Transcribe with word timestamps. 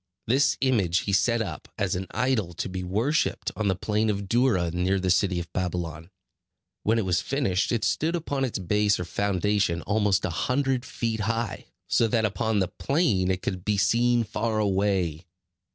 This 0.25 0.57
image 0.61 1.01
he 1.01 1.13
set 1.13 1.43
up, 1.43 1.67
as 1.77 1.93
an 1.95 2.07
idol 2.09 2.55
to 2.55 2.67
be 2.67 2.81
worshipped, 2.83 3.51
on 3.55 3.67
the 3.67 3.75
plain 3.75 4.09
of 4.09 4.27
Dura, 4.27 4.71
near 4.71 4.99
the 4.99 5.11
city 5.11 5.39
of 5.39 5.53
Babylon. 5.53 6.09
When 6.81 6.97
it 6.97 7.05
was 7.05 7.21
finished, 7.21 7.71
it 7.71 7.83
stood 7.83 8.15
upon 8.15 8.43
its 8.43 8.57
base 8.57 8.99
or 8.99 9.05
foundation 9.05 9.83
almost 9.83 10.25
a 10.25 10.31
hundred 10.31 10.85
feet 10.85 11.19
high; 11.19 11.67
so 11.87 12.07
that 12.07 12.25
upon 12.25 12.57
the 12.57 12.67
plain 12.67 13.29
it 13.29 13.43
could 13.43 13.63
be 13.63 13.77
seen 13.77 14.23
far 14.23 14.57
away. 14.57 15.27